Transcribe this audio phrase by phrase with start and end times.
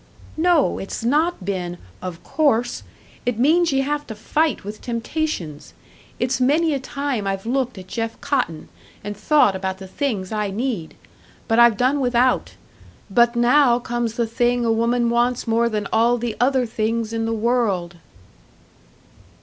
[0.37, 0.79] "No!
[0.79, 2.81] It's not been 'of course'!
[3.23, 5.75] It means ye have to fight with temptations.
[6.17, 8.69] It's many a time I've looked at Jeff Cotton,
[9.03, 10.95] and thought about the things I need!
[11.47, 12.55] And I've done without!
[13.11, 17.25] But now comes the thing a woman wants more than all the other things in
[17.27, 17.97] the world!"